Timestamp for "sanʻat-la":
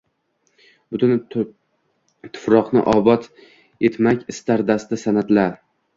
5.03-5.51